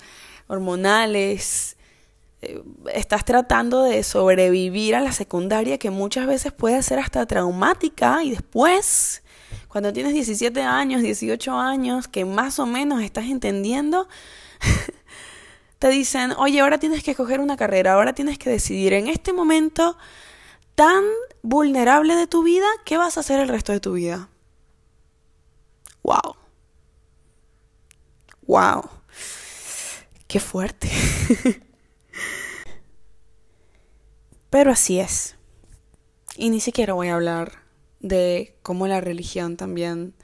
hormonales, 0.49 1.77
eh, 2.43 2.63
estás 2.93 3.25
tratando 3.25 3.83
de 3.83 4.03
sobrevivir 4.03 4.95
a 4.95 5.01
la 5.01 5.13
secundaria 5.13 5.79
que 5.79 5.91
muchas 5.91 6.27
veces 6.27 6.53
puede 6.53 6.83
ser 6.83 6.99
hasta 6.99 7.25
traumática 7.27 8.23
y 8.23 8.31
después, 8.31 9.23
cuando 9.69 9.93
tienes 9.93 10.13
17 10.13 10.61
años, 10.63 11.03
18 11.03 11.59
años, 11.59 12.09
que 12.09 12.25
más 12.25 12.59
o 12.59 12.67
menos 12.67 13.03
estás 13.03 13.25
entendiendo, 13.27 14.09
te 15.79 15.89
dicen, 15.89 16.33
oye, 16.39 16.61
ahora 16.61 16.79
tienes 16.79 17.03
que 17.03 17.13
escoger 17.13 17.41
una 17.41 17.57
carrera, 17.57 17.95
ahora 17.95 18.15
tienes 18.15 18.39
que 18.39 18.51
decidir 18.51 18.93
en 18.93 19.09
este 19.09 19.33
momento 19.33 19.97
tan 20.75 21.05
vulnerable 21.43 22.15
de 22.15 22.27
tu 22.27 22.43
vida, 22.43 22.67
¿qué 22.85 22.97
vas 22.97 23.17
a 23.17 23.21
hacer 23.21 23.41
el 23.41 23.49
resto 23.49 23.73
de 23.73 23.81
tu 23.81 23.93
vida? 23.93 24.29
Wow. 26.03 26.37
Wow. 28.47 28.89
Qué 30.29 30.41
fuerte. 30.41 30.91
Pero 34.51 34.71
así 34.71 35.01
es. 35.01 35.37
Y 36.37 36.51
ni 36.51 36.61
siquiera 36.61 36.95
voy 36.95 37.09
a 37.09 37.15
hablar 37.15 37.65
de 38.01 38.57
cómo 38.63 38.87
la 38.87 39.01
religión 39.01 39.57
también 39.57 40.15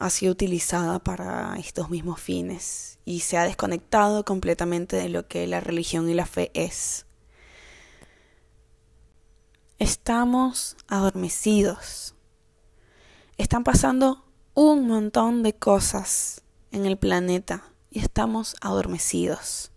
ha 0.00 0.10
sido 0.10 0.32
utilizada 0.32 0.98
para 0.98 1.56
estos 1.58 1.90
mismos 1.90 2.20
fines 2.20 2.98
y 3.04 3.20
se 3.20 3.36
ha 3.36 3.44
desconectado 3.44 4.24
completamente 4.24 4.96
de 4.96 5.08
lo 5.08 5.26
que 5.26 5.46
la 5.46 5.60
religión 5.60 6.08
y 6.08 6.14
la 6.14 6.26
fe 6.26 6.50
es. 6.54 7.06
Estamos 9.78 10.76
adormecidos. 10.88 12.14
Están 13.36 13.64
pasando 13.64 14.24
un 14.54 14.88
montón 14.88 15.42
de 15.42 15.54
cosas 15.54 16.42
en 16.72 16.84
el 16.84 16.96
planeta 16.96 17.62
y 17.90 18.00
estamos 18.00 18.56
adormecidos. 18.60 19.70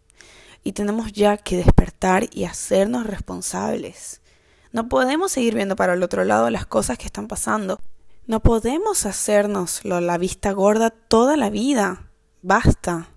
Y 0.63 0.73
tenemos 0.73 1.13
ya 1.13 1.37
que 1.37 1.57
despertar 1.57 2.27
y 2.31 2.45
hacernos 2.45 3.07
responsables. 3.07 4.21
No 4.71 4.89
podemos 4.89 5.31
seguir 5.31 5.55
viendo 5.55 5.75
para 5.75 5.93
el 5.93 6.03
otro 6.03 6.23
lado 6.23 6.49
las 6.49 6.65
cosas 6.65 6.97
que 6.97 7.05
están 7.05 7.27
pasando. 7.27 7.79
No 8.27 8.39
podemos 8.41 9.05
hacernos 9.05 9.83
la 9.83 10.17
vista 10.17 10.51
gorda 10.51 10.89
toda 10.89 11.37
la 11.37 11.49
vida. 11.49 12.11
Basta. 12.41 13.09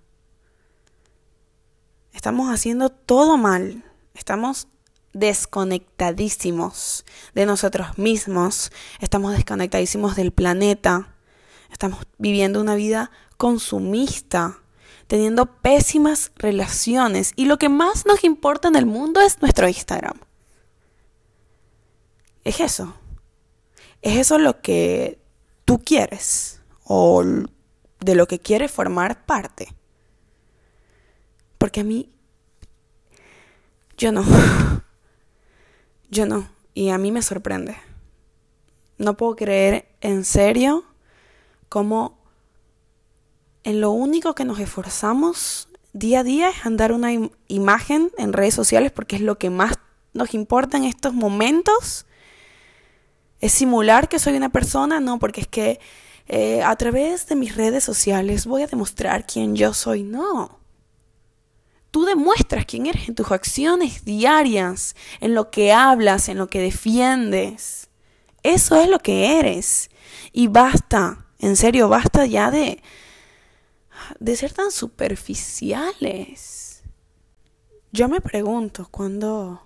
Estamos 2.13 2.53
haciendo 2.53 2.91
todo 2.91 3.37
mal. 3.37 3.85
Estamos 4.15 4.69
desconectadísimos 5.13 7.05
de 7.35 7.47
nosotros 7.47 7.99
mismos. 7.99 8.73
Estamos 9.01 9.35
desconectadísimos 9.35 10.17
del 10.17 10.33
planeta. 10.33 11.15
Estamos 11.71 12.01
viviendo 12.19 12.61
una 12.61 12.75
vida 12.75 13.11
consumista 13.37 14.61
teniendo 15.07 15.47
pésimas 15.47 16.33
relaciones 16.37 17.33
y 17.37 17.45
lo 17.45 17.59
que 17.59 17.69
más 17.69 18.07
nos 18.07 18.25
importa 18.25 18.69
en 18.69 18.77
el 18.77 18.87
mundo 18.87 19.21
es 19.21 19.41
nuestro 19.41 19.69
Instagram. 19.69 20.19
Es 22.43 22.61
eso. 22.61 22.95
Es 24.05 24.19
eso 24.19 24.39
lo 24.39 24.61
que 24.61 25.19
tú 25.65 25.79
quieres 25.79 26.61
o 26.85 27.25
de 27.25 28.15
lo 28.15 28.29
que 28.29 28.39
quieres 28.39 28.71
formar 28.71 29.25
parte. 29.25 29.75
Porque 31.57 31.81
a 31.81 31.85
mí, 31.85 32.13
yo 33.97 34.13
no. 34.13 34.23
Yo 36.11 36.27
no. 36.27 36.49
Y 36.75 36.91
a 36.91 36.99
mí 36.99 37.11
me 37.11 37.23
sorprende. 37.23 37.77
No 38.99 39.17
puedo 39.17 39.35
creer 39.35 39.89
en 40.01 40.25
serio 40.25 40.85
cómo 41.69 42.19
en 43.65 43.81
lo 43.81 43.91
único 43.91 44.35
que 44.35 44.45
nos 44.45 44.61
esforzamos 44.61 45.69
día 45.95 46.21
a 46.21 46.25
día 46.25 46.51
es 46.51 46.67
andar 46.67 46.93
una 46.93 47.11
imagen 47.49 48.13
en 48.19 48.33
redes 48.33 48.55
sociales 48.55 48.93
porque 48.93 49.17
es 49.17 49.23
lo 49.23 49.39
que 49.39 49.49
más 49.49 49.79
nos 50.13 50.35
importa 50.35 50.77
en 50.77 50.85
estos 50.85 51.15
momentos. 51.15 52.07
Es 53.45 53.53
simular 53.53 54.09
que 54.09 54.19
soy 54.19 54.39
una 54.39 54.49
persona, 54.49 55.01
no, 55.01 55.19
porque 55.19 55.43
es 55.43 55.47
que 55.47 55.79
eh, 56.29 56.63
a 56.63 56.75
través 56.77 57.27
de 57.27 57.37
mis 57.37 57.57
redes 57.57 57.85
sociales 57.85 58.47
voy 58.47 58.63
a 58.63 58.67
demostrar 58.67 59.27
quién 59.27 59.55
yo 59.55 59.75
soy, 59.75 60.03
no. 60.03 60.61
Tú 61.91 62.07
demuestras 62.07 62.65
quién 62.65 62.87
eres 62.87 63.07
en 63.07 63.15
tus 63.15 63.31
acciones 63.31 64.07
diarias, 64.07 64.97
en 65.21 65.35
lo 65.35 65.51
que 65.51 65.75
hablas, 65.75 66.31
en 66.31 66.39
lo 66.39 66.47
que 66.47 66.59
defiendes. 66.59 67.91
Eso 68.43 68.81
es 68.81 68.89
lo 68.89 68.99
que 68.99 69.39
eres. 69.39 69.91
Y 70.33 70.47
basta, 70.47 71.27
en 71.39 71.57
serio, 71.57 71.91
basta 71.91 72.25
ya 72.25 72.51
de, 72.51 72.83
de 74.21 74.37
ser 74.37 74.55
tan 74.55 74.71
superficiales. 74.71 76.83
Yo 77.93 78.09
me 78.09 78.23
pregunto 78.23 78.89
cuándo 78.91 79.61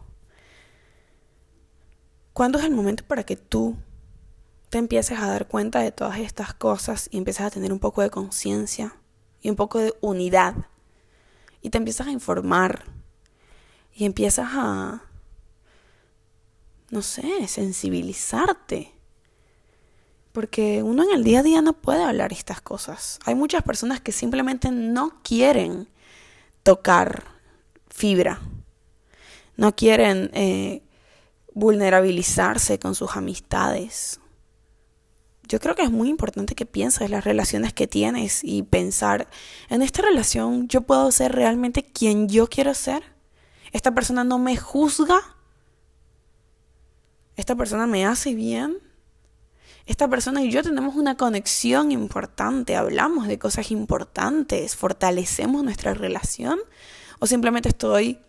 cuándo 2.38 2.60
es 2.60 2.64
el 2.66 2.70
momento 2.70 3.02
para 3.04 3.24
que 3.24 3.34
tú 3.34 3.74
te 4.70 4.78
empieces 4.78 5.18
a 5.18 5.26
dar 5.26 5.48
cuenta 5.48 5.80
de 5.80 5.90
todas 5.90 6.20
estas 6.20 6.54
cosas 6.54 7.08
y 7.10 7.18
empieces 7.18 7.44
a 7.44 7.50
tener 7.50 7.72
un 7.72 7.80
poco 7.80 8.00
de 8.00 8.10
conciencia 8.10 8.94
y 9.42 9.50
un 9.50 9.56
poco 9.56 9.80
de 9.80 9.92
unidad 10.00 10.54
y 11.62 11.70
te 11.70 11.78
empiezas 11.78 12.06
a 12.06 12.12
informar 12.12 12.84
y 13.92 14.04
empiezas 14.04 14.50
a 14.52 15.02
no 16.90 17.02
sé, 17.02 17.48
sensibilizarte 17.48 18.92
porque 20.30 20.84
uno 20.84 21.02
en 21.02 21.10
el 21.10 21.24
día 21.24 21.40
a 21.40 21.42
día 21.42 21.60
no 21.60 21.72
puede 21.72 22.04
hablar 22.04 22.32
estas 22.32 22.60
cosas. 22.60 23.18
Hay 23.24 23.34
muchas 23.34 23.64
personas 23.64 24.00
que 24.00 24.12
simplemente 24.12 24.70
no 24.70 25.20
quieren 25.24 25.88
tocar 26.62 27.24
fibra. 27.88 28.40
No 29.56 29.74
quieren 29.74 30.30
eh, 30.34 30.82
vulnerabilizarse 31.58 32.78
con 32.78 32.94
sus 32.94 33.16
amistades. 33.16 34.20
Yo 35.48 35.58
creo 35.58 35.74
que 35.74 35.82
es 35.82 35.90
muy 35.90 36.08
importante 36.08 36.54
que 36.54 36.66
pienses 36.66 37.10
las 37.10 37.24
relaciones 37.24 37.72
que 37.72 37.88
tienes 37.88 38.44
y 38.44 38.62
pensar, 38.62 39.28
en 39.68 39.82
esta 39.82 40.02
relación 40.02 40.68
yo 40.68 40.82
puedo 40.82 41.10
ser 41.10 41.32
realmente 41.32 41.82
quien 41.82 42.28
yo 42.28 42.46
quiero 42.48 42.74
ser. 42.74 43.02
Esta 43.72 43.92
persona 43.92 44.22
no 44.22 44.38
me 44.38 44.56
juzga. 44.56 45.20
Esta 47.34 47.56
persona 47.56 47.88
me 47.88 48.06
hace 48.06 48.34
bien. 48.34 48.78
Esta 49.86 50.06
persona 50.06 50.44
y 50.44 50.52
yo 50.52 50.62
tenemos 50.62 50.94
una 50.94 51.16
conexión 51.16 51.90
importante, 51.90 52.76
hablamos 52.76 53.26
de 53.26 53.38
cosas 53.38 53.70
importantes, 53.70 54.76
fortalecemos 54.76 55.64
nuestra 55.64 55.94
relación 55.94 56.60
o 57.18 57.26
simplemente 57.26 57.70
estoy 57.70 58.20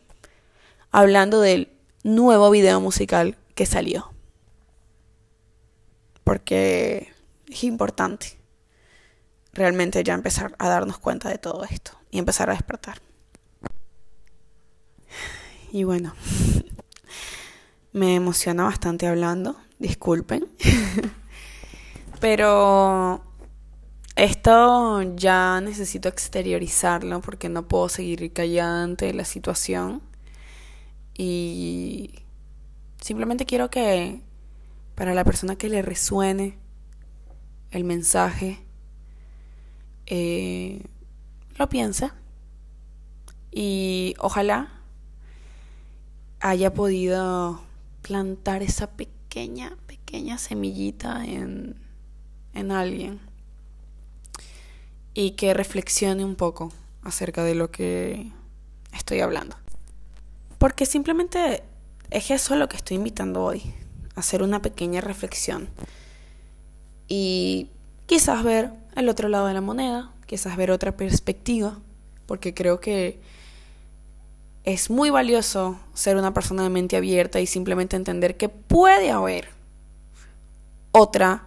hablando 0.89 1.41
del 1.41 1.78
nuevo 2.03 2.49
video 2.49 2.79
musical 2.81 3.37
que 3.55 3.65
salió. 3.65 4.11
Porque 6.23 7.13
es 7.49 7.63
importante 7.63 8.37
realmente 9.53 10.03
ya 10.03 10.13
empezar 10.13 10.55
a 10.59 10.69
darnos 10.69 10.99
cuenta 10.99 11.29
de 11.29 11.37
todo 11.37 11.63
esto 11.65 11.91
y 12.11 12.19
empezar 12.19 12.49
a 12.49 12.53
despertar. 12.53 13.01
Y 15.71 15.83
bueno, 15.83 16.13
me 17.91 18.15
emociona 18.15 18.63
bastante 18.63 19.07
hablando, 19.07 19.55
disculpen. 19.77 20.47
Pero 22.19 23.23
esto 24.15 25.01
ya 25.15 25.61
necesito 25.61 26.09
exteriorizarlo 26.09 27.21
porque 27.21 27.49
no 27.49 27.67
puedo 27.67 27.87
seguir 27.87 28.33
callada 28.33 28.83
ante 28.83 29.13
la 29.13 29.25
situación. 29.25 30.01
Y 31.19 32.11
simplemente 33.01 33.45
quiero 33.45 33.69
que 33.69 34.21
para 34.95 35.13
la 35.13 35.25
persona 35.25 35.57
que 35.57 35.67
le 35.67 35.81
resuene 35.81 36.57
el 37.71 37.83
mensaje, 37.83 38.59
eh, 40.05 40.81
lo 41.57 41.67
piense. 41.67 42.11
Y 43.51 44.15
ojalá 44.19 44.71
haya 46.39 46.73
podido 46.73 47.59
plantar 48.01 48.63
esa 48.63 48.89
pequeña, 48.89 49.75
pequeña 49.87 50.37
semillita 50.37 51.25
en, 51.25 51.75
en 52.53 52.71
alguien. 52.71 53.19
Y 55.13 55.31
que 55.31 55.53
reflexione 55.53 56.23
un 56.23 56.35
poco 56.35 56.71
acerca 57.03 57.43
de 57.43 57.55
lo 57.55 57.71
que 57.71 58.31
estoy 58.93 59.19
hablando. 59.19 59.57
Porque 60.59 60.85
simplemente 60.85 61.63
es 62.11 62.29
eso 62.29 62.55
lo 62.55 62.69
que 62.69 62.77
estoy 62.77 62.97
invitando 62.97 63.43
hoy, 63.43 63.73
hacer 64.15 64.43
una 64.43 64.61
pequeña 64.61 65.01
reflexión 65.01 65.69
y 67.07 67.69
quizás 68.05 68.43
ver 68.43 68.71
el 68.95 69.09
otro 69.09 69.29
lado 69.29 69.47
de 69.47 69.53
la 69.53 69.61
moneda, 69.61 70.11
quizás 70.27 70.55
ver 70.57 70.69
otra 70.69 70.95
perspectiva, 70.95 71.79
porque 72.27 72.53
creo 72.53 72.79
que 72.79 73.19
es 74.63 74.89
muy 74.89 75.09
valioso 75.09 75.79
ser 75.93 76.17
una 76.17 76.33
persona 76.33 76.63
de 76.63 76.69
mente 76.69 76.97
abierta 76.97 77.39
y 77.39 77.47
simplemente 77.47 77.95
entender 77.95 78.37
que 78.37 78.49
puede 78.49 79.11
haber 79.11 79.49
otra 80.91 81.45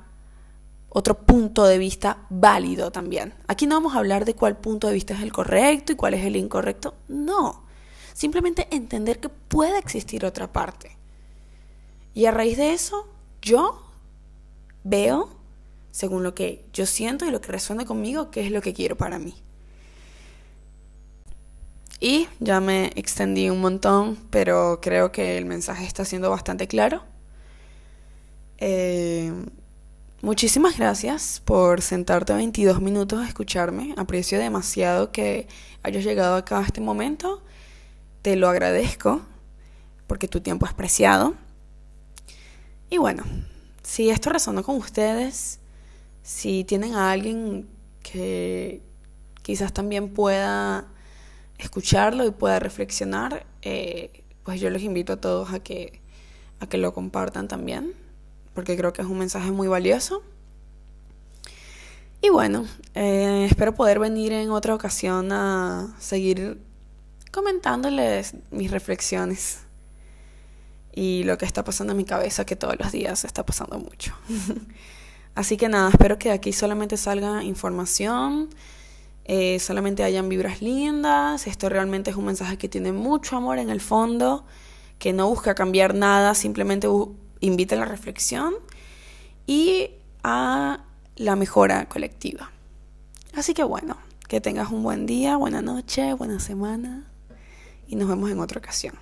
otro 0.94 1.18
punto 1.18 1.64
de 1.64 1.79
vista 1.79 2.18
válido 2.29 2.90
también. 2.90 3.33
Aquí 3.46 3.66
no 3.66 3.77
vamos 3.77 3.94
a 3.94 3.98
hablar 3.98 4.27
de 4.27 4.35
cuál 4.35 4.59
punto 4.59 4.88
de 4.88 4.94
vista 4.94 5.14
es 5.14 5.22
el 5.22 5.33
correcto 5.33 5.92
y 5.92 5.96
cuál 5.96 6.12
es 6.14 6.25
el 6.25 6.37
incorrecto, 6.37 6.94
no. 7.09 7.62
Simplemente 8.12 8.68
entender 8.70 9.20
que 9.20 9.29
puede 9.29 9.79
existir 9.79 10.25
otra 10.25 10.53
parte. 10.53 10.96
Y 12.14 12.27
a 12.27 12.31
raíz 12.31 12.59
de 12.59 12.72
eso, 12.72 13.09
yo 13.40 13.83
veo, 14.85 15.31
según 15.90 16.22
lo 16.22 16.35
que 16.35 16.64
yo 16.72 16.87
siento 16.87 17.25
y 17.25 17.31
lo 17.31 17.40
que 17.40 17.53
resuena 17.53 17.85
conmigo, 17.85 18.31
qué 18.31 18.44
es 18.44 18.51
lo 18.51 18.61
que 18.61 18.75
quiero 18.75 18.96
para 18.96 19.18
mí. 19.18 19.35
Y 22.01 22.29
ya 22.40 22.61
me 22.61 22.87
extendí 22.96 23.48
un 23.48 23.61
montón, 23.61 24.18
pero 24.31 24.81
creo 24.83 25.12
que 25.12 25.38
el 25.38 25.44
mensaje 25.44 25.87
está 25.87 26.05
siendo 26.05 26.31
bastante 26.31 26.66
claro. 26.66 27.05
Eh, 28.59 29.33
muchísimas 30.20 30.77
gracias 30.77 31.40
por 31.44 31.81
sentarte 31.81 32.35
22 32.35 32.81
minutos 32.81 33.20
a 33.20 33.29
escucharme. 33.29 33.94
Aprecio 33.96 34.38
demasiado 34.38 35.12
que 35.12 35.46
hayas 35.85 36.05
llegado 36.05 36.35
acá 36.35 36.59
a 36.59 36.62
este 36.62 36.81
momento 36.81 37.40
te 38.23 38.37
lo 38.37 38.49
agradezco 38.49 39.21
porque 40.07 40.29
tu 40.29 40.41
tiempo 40.41 40.67
es 40.67 40.73
preciado. 40.73 41.35
Y 42.89 42.99
bueno, 42.99 43.25
si 43.83 44.11
esto 44.11 44.31
resonó 44.31 44.63
con 44.63 44.77
ustedes, 44.77 45.59
si 46.23 46.65
tienen 46.65 46.95
a 46.95 47.11
alguien 47.11 47.69
que 48.03 48.81
quizás 49.43 49.73
también 49.73 50.11
pueda 50.11 50.87
escucharlo 51.59 52.25
y 52.27 52.31
pueda 52.31 52.59
reflexionar, 52.59 53.45
eh, 53.63 54.23
pues 54.45 54.61
yo 54.61 54.71
les 54.71 54.83
invito 54.83 55.15
a 55.15 55.21
todos 55.21 55.53
a 55.53 55.61
que, 55.61 56.01
a 56.61 56.67
que 56.67 56.79
lo 56.79 56.93
compartan 56.93 57.49
también, 57.49 57.95
porque 58.55 58.77
creo 58.77 58.93
que 58.93 59.03
es 59.03 59.09
un 59.09 59.19
mensaje 59.19 59.51
muy 59.51 59.69
valioso. 59.69 60.23
Y 62.21 62.29
bueno, 62.29 62.67
eh, 62.95 63.49
espero 63.51 63.75
poder 63.75 63.99
venir 63.99 64.33
en 64.33 64.51
otra 64.51 64.75
ocasión 64.75 65.33
a 65.33 65.97
seguir 65.99 66.61
comentándoles 67.33 68.35
mis 68.51 68.71
reflexiones 68.71 69.61
y 70.95 71.25
lo 71.25 71.38
que 71.38 71.47
está 71.47 71.64
pasando 71.64 71.92
en 71.92 71.97
mi 71.97 72.05
cabeza, 72.05 72.45
que 72.45 72.55
todos 72.55 72.79
los 72.79 72.92
días 72.92 73.25
está 73.25 73.45
pasando 73.45 73.79
mucho. 73.79 74.14
Así 75.35 75.57
que 75.57 75.68
nada, 75.68 75.88
espero 75.88 76.18
que 76.18 76.29
de 76.29 76.35
aquí 76.35 76.53
solamente 76.53 76.99
salga 76.99 77.42
información, 77.42 78.51
eh, 79.25 79.59
solamente 79.59 80.05
hayan 80.05 80.29
vibras 80.29 80.61
lindas. 80.61 81.47
Esto 81.47 81.71
realmente 81.71 82.11
es 82.11 82.16
un 82.16 82.27
mensaje 82.27 82.59
que 82.59 82.68
tiene 82.68 82.92
mucho 82.92 83.38
amor 83.38 83.59
en 83.59 83.71
el 83.71 83.81
fondo, 83.81 84.45
que 84.99 85.14
no 85.14 85.29
busca 85.31 85.55
cambiar 85.55 85.95
nada, 85.95 86.35
simplemente 86.35 86.87
invita 87.40 87.77
a 87.77 87.79
la 87.79 87.87
reflexión 87.87 88.55
y 89.47 89.90
a 90.23 90.85
la 91.16 91.37
mejora 91.37 91.88
colectiva. 91.88 92.53
Así 93.35 93.55
que 93.55 93.64
bueno, 93.64 93.97
que 94.29 94.42
tengas 94.42 94.71
un 94.71 94.83
buen 94.83 95.07
día, 95.07 95.38
buena 95.38 95.62
noche, 95.62 96.12
buena 96.12 96.38
semana 96.38 97.12
y 97.93 97.97
nos 97.97 98.09
vemos 98.09 98.31
en 98.31 98.41
otra 98.41 98.59
ocasión. 98.59 98.95